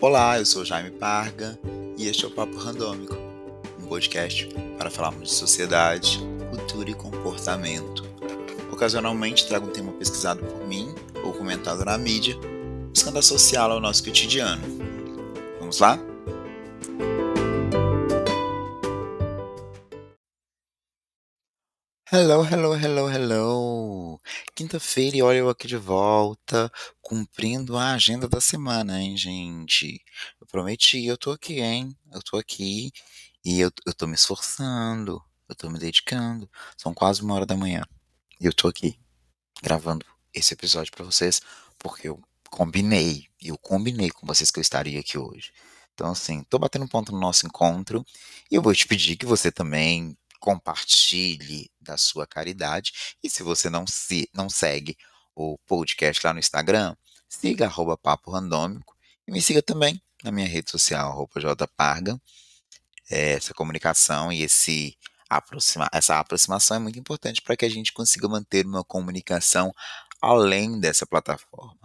[0.00, 1.58] Olá, eu sou Jaime Parga
[1.96, 3.16] e este é o Papo Randômico,
[3.82, 6.20] um podcast para falarmos de sociedade,
[6.50, 8.04] cultura e comportamento.
[8.70, 12.36] Ocasionalmente trago um tema pesquisado por mim ou comentado na mídia,
[12.94, 14.62] buscando associá-lo ao nosso cotidiano.
[15.58, 15.98] Vamos lá?
[22.10, 24.20] Hello, hello, hello, hello!
[24.54, 30.02] Quinta-feira e olha eu aqui de volta, cumprindo a agenda da semana, hein, gente?
[30.40, 31.94] Eu prometi, eu tô aqui, hein?
[32.10, 32.90] Eu tô aqui
[33.44, 36.50] e eu, eu tô me esforçando, eu tô me dedicando.
[36.78, 37.84] São quase uma hora da manhã
[38.40, 38.98] e eu tô aqui
[39.62, 41.42] gravando esse episódio para vocês
[41.78, 45.52] porque eu combinei, eu combinei com vocês que eu estaria aqui hoje.
[45.94, 48.04] Então, assim, tô batendo ponto no nosso encontro
[48.50, 52.92] e eu vou te pedir que você também compartilhe da sua caridade.
[53.22, 54.96] E se você não, se, não segue
[55.34, 56.96] o podcast lá no Instagram,
[57.28, 58.96] siga arroba Papo Randômico
[59.26, 62.20] e me siga também na minha rede social, arroba jparga.
[63.10, 64.96] É, essa comunicação e esse
[65.28, 69.72] aproxima, essa aproximação é muito importante para que a gente consiga manter uma comunicação
[70.20, 71.78] além dessa plataforma.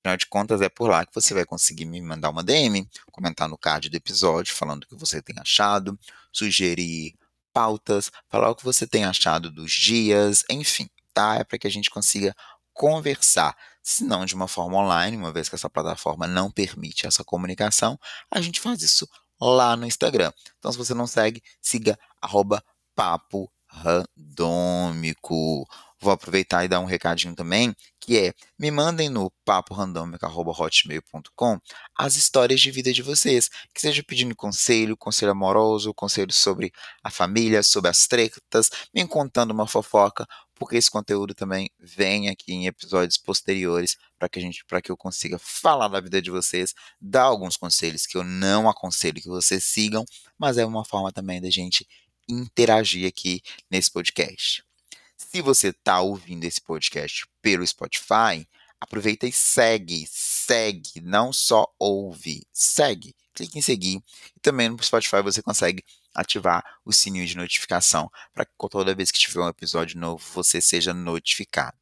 [0.00, 3.48] Afinal de contas, é por lá que você vai conseguir me mandar uma DM, comentar
[3.48, 5.98] no card do episódio, falando o que você tem achado,
[6.32, 7.14] sugerir
[7.58, 11.34] pautas, falar o que você tem achado dos dias, enfim, tá?
[11.40, 12.32] É para que a gente consiga
[12.72, 17.24] conversar, se não de uma forma online, uma vez que essa plataforma não permite essa
[17.24, 17.98] comunicação,
[18.30, 19.08] a gente faz isso
[19.40, 20.32] lá no Instagram.
[20.56, 22.62] Então, se você não segue, siga arroba
[22.94, 25.66] papo randômico.
[26.00, 31.58] Vou aproveitar e dar um recadinho também, que é, me mandem no paporandômico.hotmail.com
[31.96, 36.70] as histórias de vida de vocês, que seja pedindo conselho, conselho amoroso, conselho sobre
[37.02, 42.52] a família, sobre as tretas, me contando uma fofoca, porque esse conteúdo também vem aqui
[42.52, 46.30] em episódios posteriores para que a gente, para que eu consiga falar da vida de
[46.30, 50.04] vocês, dar alguns conselhos que eu não aconselho que vocês sigam,
[50.38, 51.84] mas é uma forma também da gente
[52.28, 54.62] interagir aqui nesse podcast.
[55.16, 58.46] Se você está ouvindo esse podcast pelo Spotify,
[58.80, 63.14] aproveita e segue, segue, não só ouve, segue.
[63.34, 64.02] Clique em seguir
[64.36, 65.84] e também no Spotify você consegue
[66.14, 70.60] ativar o sininho de notificação para que toda vez que tiver um episódio novo você
[70.60, 71.76] seja notificado.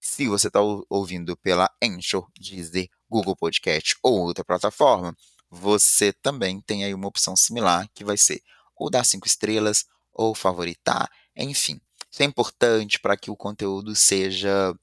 [0.00, 5.16] Se você está ouvindo pela Anchor, Deezer, Google Podcast ou outra plataforma,
[5.50, 8.42] você também tem aí uma opção similar que vai ser
[8.76, 11.80] ou dar cinco estrelas ou favoritar, enfim.
[12.10, 14.74] Isso é importante para que o conteúdo seja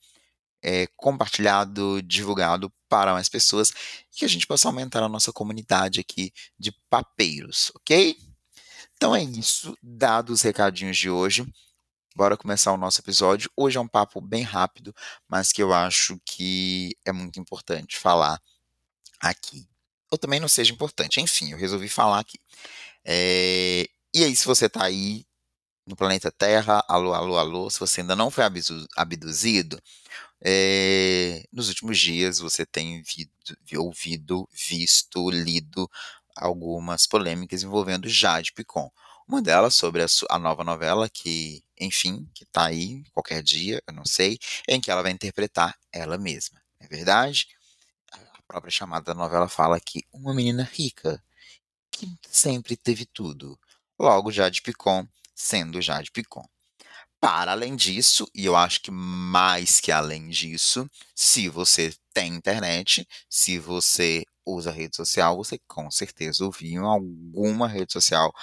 [0.61, 3.69] é, compartilhado, divulgado para mais pessoas
[4.11, 8.15] e que a gente possa aumentar a nossa comunidade aqui de papeiros, ok?
[8.95, 11.45] Então é isso, dados os recadinhos de hoje.
[12.15, 13.49] Bora começar o nosso episódio.
[13.57, 14.95] Hoje é um papo bem rápido,
[15.27, 18.39] mas que eu acho que é muito importante falar
[19.19, 19.67] aqui.
[20.11, 22.39] Ou também não seja importante, enfim, eu resolvi falar aqui.
[23.05, 23.87] É...
[24.13, 25.25] E aí, se você está aí
[25.85, 28.43] no planeta Terra, alô, alô, alô, se você ainda não foi
[28.95, 29.81] abduzido,
[30.41, 33.31] é, nos últimos dias você tem vido,
[33.77, 35.89] ouvido, visto, lido
[36.35, 38.91] algumas polêmicas envolvendo Jade Picon.
[39.27, 43.93] Uma delas sobre a, a nova novela que, enfim, que está aí qualquer dia, eu
[43.93, 44.37] não sei,
[44.67, 46.61] em que ela vai interpretar ela mesma.
[46.79, 47.47] É verdade?
[48.11, 51.23] A própria chamada da novela fala que uma menina rica
[52.05, 53.59] que sempre teve tudo.
[53.99, 56.45] Logo, Jade Picon sendo Jade Picon.
[57.19, 63.07] Para além disso, e eu acho que mais que além disso, se você tem internet,
[63.29, 68.33] se você usa rede social, você com certeza ouviu em alguma rede social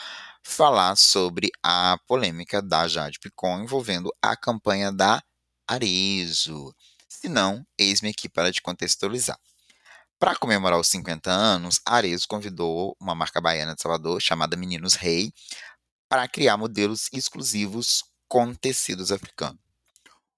[0.42, 5.22] falar sobre a polêmica da Jade Picon envolvendo a campanha da
[5.68, 6.74] Arezo.
[7.06, 9.38] Se não, eis-me aqui para te contextualizar.
[10.20, 14.92] Para comemorar os 50 anos, a Arezo convidou uma marca baiana de Salvador chamada Meninos
[14.92, 15.32] Rei
[16.10, 19.58] para criar modelos exclusivos com tecidos africanos.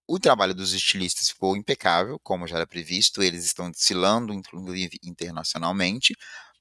[0.06, 6.14] O trabalho dos estilistas ficou impecável, como já era previsto, eles estão desfilando, inclusive internacionalmente,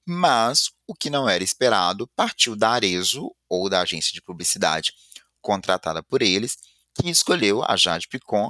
[0.03, 4.93] mas o que não era esperado partiu da Arezo, ou da agência de publicidade
[5.41, 6.57] contratada por eles,
[6.95, 8.49] que escolheu a Jade Picon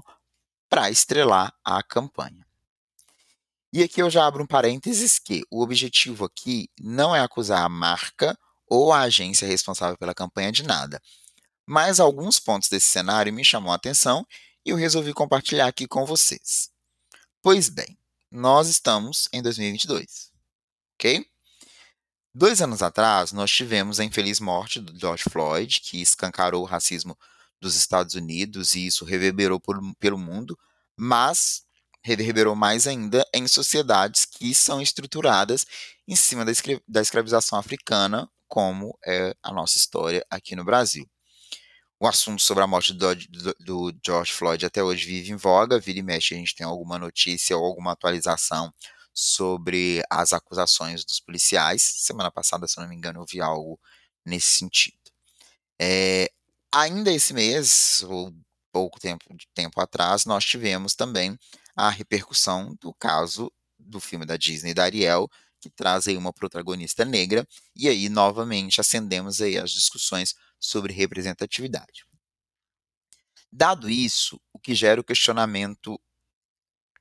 [0.70, 2.46] para estrelar a campanha.
[3.74, 7.70] E aqui eu já abro um parênteses que o objetivo aqui não é acusar a
[7.70, 8.38] marca
[8.68, 11.02] ou a agência responsável pela campanha de nada.
[11.66, 14.26] Mas alguns pontos desse cenário me chamou a atenção
[14.66, 16.70] e eu resolvi compartilhar aqui com vocês.
[17.42, 17.98] Pois bem,
[18.30, 20.32] nós estamos em 2022,
[20.96, 21.26] ok?
[22.34, 27.18] Dois anos atrás, nós tivemos a infeliz morte do George Floyd, que escancarou o racismo
[27.60, 30.58] dos Estados Unidos e isso reverberou por, pelo mundo,
[30.96, 31.64] mas
[32.04, 35.66] reverberou mais ainda em sociedades que são estruturadas
[36.08, 41.10] em cima da, escra da escravização africana, como é a nossa história aqui no Brasil.
[42.00, 45.80] O assunto sobre a morte do, do, do, George Floyd até hoje vive em voga,
[45.80, 48.74] vira e mexe a gente tem alguma notícia ou alguma atualização
[49.14, 51.84] sobre as acusações dos policiais.
[51.84, 53.80] Semana passada, se não me engano, eu vi algo
[54.26, 54.98] nesse sentido.
[55.80, 56.32] É,
[56.72, 58.34] ainda esse mês, ou
[58.72, 61.38] pouco tempo, tempo atrás, nós tivemos também
[61.82, 65.28] a repercussão do caso do filme da Disney da Ariel,
[65.60, 72.06] que traz aí uma protagonista negra, e aí novamente acendemos aí as discussões sobre representatividade.
[73.52, 76.00] Dado isso, o que gera o questionamento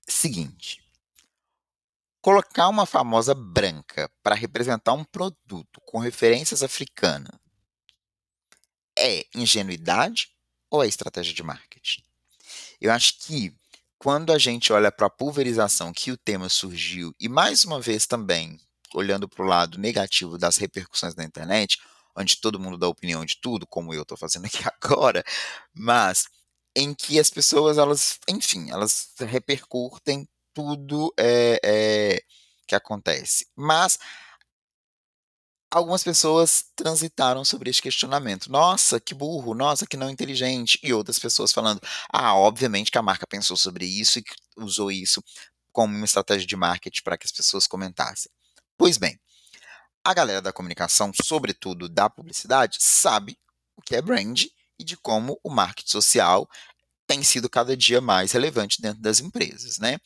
[0.08, 0.82] seguinte:
[2.22, 7.38] colocar uma famosa branca para representar um produto com referências africanas
[8.98, 10.34] é ingenuidade
[10.70, 12.02] ou é estratégia de marketing?
[12.80, 13.54] Eu acho que
[14.00, 18.06] quando a gente olha para a pulverização que o tema surgiu, e mais uma vez
[18.06, 18.58] também
[18.94, 21.79] olhando para o lado negativo das repercussões da internet,
[22.17, 25.23] onde todo mundo dá opinião de tudo, como eu estou fazendo aqui agora,
[25.75, 26.25] mas
[26.75, 32.23] em que as pessoas, elas, enfim, elas repercutem tudo é, é,
[32.67, 33.47] que acontece.
[33.55, 33.99] Mas
[35.70, 38.50] algumas pessoas transitaram sobre esse questionamento.
[38.50, 40.78] Nossa, que burro, nossa, que não inteligente.
[40.82, 41.81] E outras pessoas falando,
[42.12, 44.25] ah, obviamente que a marca pensou sobre isso e
[44.56, 45.22] usou isso
[45.72, 48.31] como uma estratégia de marketing para que as pessoas comentassem.
[48.76, 49.19] Pois bem,
[50.05, 53.38] a galera da comunicação, sobretudo da publicidade, sabe
[53.76, 54.44] o que é brand
[54.78, 56.49] e de como o marketing social
[57.06, 59.99] tem sido cada dia mais relevante dentro das empresas, né?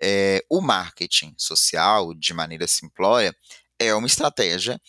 [0.00, 3.34] É, o marketing social, de maneira simplória,
[3.78, 4.80] é uma estratégia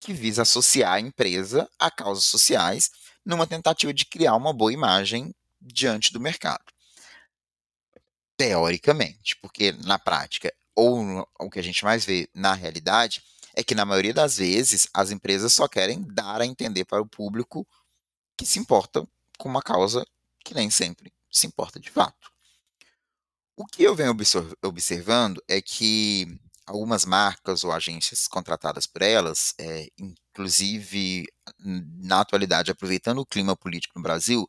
[0.00, 2.90] que visa associar a empresa a causas sociais
[3.24, 6.64] numa tentativa de criar uma boa imagem diante do mercado.
[8.36, 13.22] Teoricamente, porque na prática, ou o que a gente mais vê na realidade,
[13.54, 17.08] é que na maioria das vezes as empresas só querem dar a entender para o
[17.08, 17.66] público
[18.36, 19.08] que se importa
[19.38, 20.06] com uma causa
[20.44, 22.30] que nem sempre se importa de fato.
[23.56, 24.14] O que eu venho
[24.62, 31.26] observando é que algumas marcas ou agências contratadas por elas, é, inclusive
[31.58, 34.48] na atualidade, aproveitando o clima político no Brasil,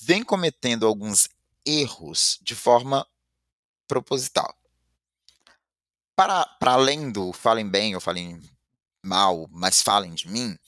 [0.00, 1.28] vem cometendo alguns
[1.64, 3.06] erros de forma
[3.86, 4.56] proposital.
[6.16, 8.42] Para, para além do falem bem ou falem
[9.02, 10.58] mal, mas falem de mim,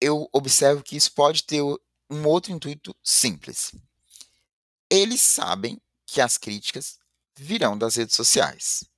[0.00, 3.74] eu observo que isso pode ter um outro intuito simples.
[4.90, 6.98] Eles sabem que as críticas
[7.36, 8.88] virão das redes sociais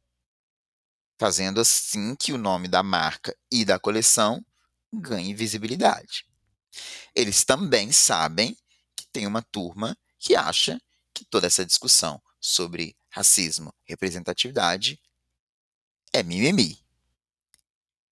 [1.20, 4.42] fazendo assim que o nome da marca e da coleção
[4.90, 6.24] ganhe visibilidade.
[7.14, 8.56] Eles também sabem
[8.96, 10.80] que tem uma turma que acha
[11.12, 14.98] que toda essa discussão sobre racismo, representatividade
[16.10, 16.82] é mimimi.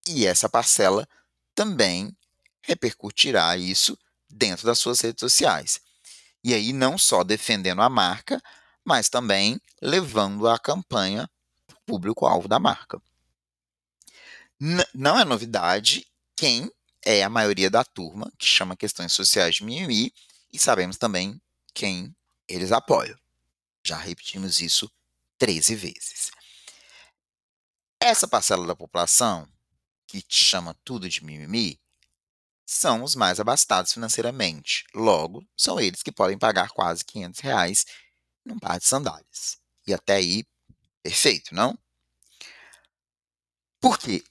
[0.07, 1.09] E essa parcela
[1.55, 2.15] também
[2.61, 5.81] repercutirá isso dentro das suas redes sociais.
[6.45, 8.39] E aí não só defendendo a marca,
[8.85, 11.27] mas também levando a campanha
[11.89, 13.01] público-alvo da marca.
[14.61, 16.07] N não é novidade
[16.37, 16.71] quem
[17.03, 20.13] é a maioria da turma que chama questões sociais de mimimi
[20.53, 21.41] e sabemos também
[21.73, 22.15] quem
[22.47, 23.19] eles apoiam.
[23.83, 24.91] Já repetimos isso
[25.39, 26.31] 13 vezes.
[27.99, 29.49] Essa parcela da população
[30.07, 31.81] que chama tudo de mimimi
[32.67, 34.85] são os mais abastados financeiramente.
[34.95, 37.87] Logo, são eles que podem pagar quase 500 reais
[38.45, 39.57] num par de sandálias.
[39.87, 40.45] E até aí,
[41.09, 41.79] Perfeito, não?
[43.81, 44.23] Porque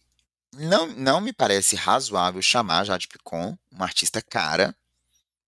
[0.53, 4.77] não, não me parece razoável chamar Jade Picon, uma artista cara,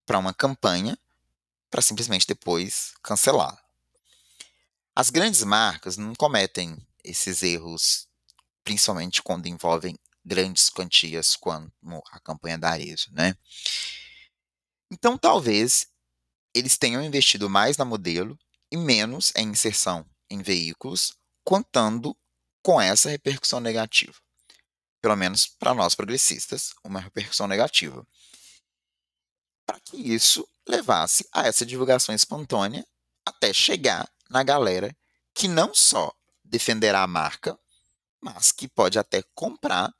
[0.04, 0.98] para uma campanha
[1.70, 3.56] para simplesmente depois cancelar.
[4.92, 8.08] As grandes marcas não cometem esses erros,
[8.64, 11.70] principalmente quando envolvem grandes quantias, como
[12.10, 13.36] a campanha da Arezzo, né?
[14.90, 15.86] Então, talvez
[16.52, 18.36] eles tenham investido mais na modelo
[18.68, 21.19] e menos em inserção em veículos,
[21.50, 22.16] contando
[22.62, 24.14] com essa repercussão negativa.
[25.00, 28.06] Pelo menos para nós progressistas, uma repercussão negativa.
[29.66, 32.86] Para que isso levasse a essa divulgação espontânea
[33.26, 34.96] até chegar na galera
[35.34, 36.14] que não só
[36.44, 37.58] defenderá a marca,
[38.20, 39.92] mas que pode até comprar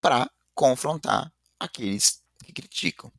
[0.00, 3.12] para confrontar aqueles que criticam.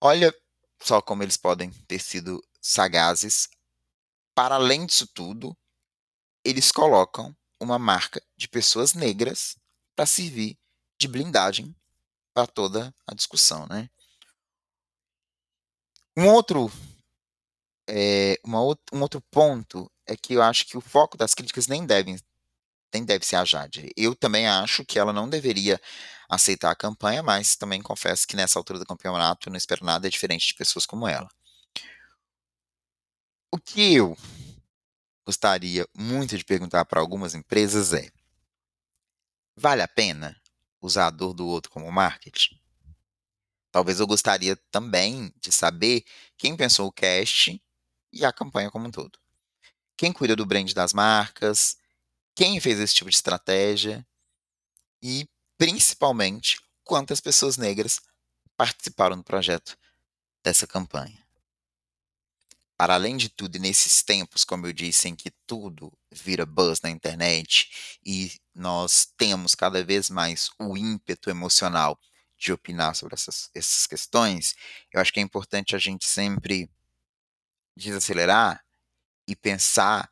[0.00, 0.34] Olha
[0.82, 3.46] só como eles podem ter sido sagazes
[4.40, 5.54] para além disso tudo,
[6.42, 9.54] eles colocam uma marca de pessoas negras
[9.94, 10.58] para servir
[10.98, 11.76] de blindagem
[12.32, 13.90] para toda a discussão, né?
[16.16, 16.72] Um outro
[17.86, 21.84] é, uma, um outro ponto é que eu acho que o foco das críticas nem
[21.84, 22.16] devem
[22.94, 23.92] nem deve ser a Jade.
[23.94, 25.78] Eu também acho que ela não deveria
[26.30, 30.08] aceitar a campanha, mas também confesso que nessa altura do campeonato eu não espero nada
[30.08, 31.28] diferente de pessoas como ela.
[33.52, 34.16] O que eu
[35.26, 38.08] gostaria muito de perguntar para algumas empresas é:
[39.56, 40.40] vale a pena
[40.80, 42.60] usar a dor do outro como marketing?
[43.72, 46.04] Talvez eu gostaria também de saber
[46.38, 47.60] quem pensou o cast
[48.12, 49.18] e a campanha como um todo.
[49.96, 51.76] Quem cuida do brand das marcas,
[52.36, 54.06] quem fez esse tipo de estratégia
[55.02, 55.28] e,
[55.58, 58.00] principalmente, quantas pessoas negras
[58.56, 59.76] participaram do projeto
[60.40, 61.29] dessa campanha.
[62.80, 66.88] Para além de tudo, nesses tempos, como eu disse, em que tudo vira buzz na
[66.88, 72.00] internet e nós temos cada vez mais o ímpeto emocional
[72.38, 74.54] de opinar sobre essas, essas questões,
[74.90, 76.70] eu acho que é importante a gente sempre
[77.76, 78.64] desacelerar
[79.28, 80.10] e pensar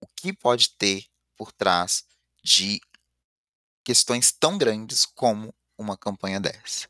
[0.00, 1.04] o que pode ter
[1.36, 2.04] por trás
[2.42, 2.80] de
[3.84, 6.88] questões tão grandes como uma campanha dessa.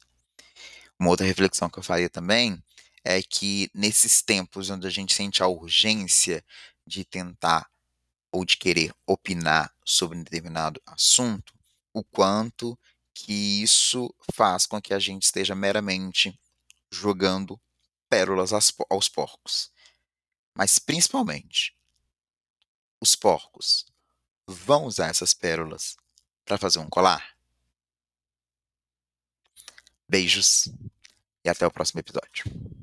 [0.98, 2.64] Uma outra reflexão que eu faria também
[3.04, 6.44] é que nesses tempos onde a gente sente a urgência
[6.86, 7.70] de tentar
[8.32, 11.52] ou de querer opinar sobre um determinado assunto,
[11.92, 12.78] o quanto
[13.12, 16.38] que isso faz com que a gente esteja meramente
[16.90, 17.60] jogando
[18.08, 19.70] pérolas aos porcos.
[20.54, 21.74] Mas principalmente,
[23.00, 23.86] os porcos
[24.46, 25.96] vão usar essas pérolas
[26.44, 27.36] para fazer um colar?
[30.08, 30.68] Beijos
[31.44, 32.79] e até o próximo episódio.